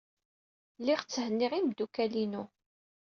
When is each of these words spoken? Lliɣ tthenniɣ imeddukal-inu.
Lliɣ 0.79 0.99
tthenniɣ 1.03 1.51
imeddukal-inu. 1.55 2.43